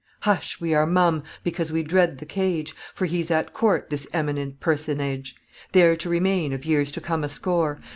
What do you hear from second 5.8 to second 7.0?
to remain of years